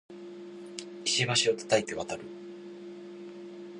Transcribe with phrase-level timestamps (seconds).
[1.05, 2.23] 石橋は叩いて渡る